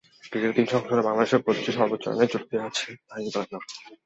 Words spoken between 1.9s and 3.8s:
রানের জুটিতেই আছে তামিম ইকবালের নাম।